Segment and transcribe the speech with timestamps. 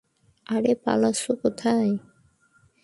[0.47, 1.91] আরে পালাচ্ছো কোথায়?